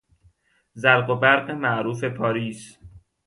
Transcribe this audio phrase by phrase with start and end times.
[0.73, 2.77] زرق و برق معروف پاریس